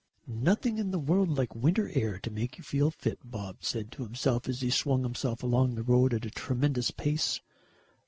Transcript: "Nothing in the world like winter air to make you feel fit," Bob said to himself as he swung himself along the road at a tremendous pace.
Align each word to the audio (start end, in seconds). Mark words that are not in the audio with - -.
"Nothing 0.25 0.79
in 0.79 0.89
the 0.89 0.97
world 0.97 1.37
like 1.37 1.53
winter 1.53 1.91
air 1.93 2.17
to 2.21 2.31
make 2.31 2.57
you 2.57 2.63
feel 2.63 2.89
fit," 2.89 3.19
Bob 3.23 3.57
said 3.59 3.91
to 3.91 4.03
himself 4.03 4.49
as 4.49 4.61
he 4.61 4.71
swung 4.71 5.03
himself 5.03 5.43
along 5.43 5.75
the 5.75 5.83
road 5.83 6.11
at 6.15 6.25
a 6.25 6.31
tremendous 6.31 6.89
pace. 6.89 7.39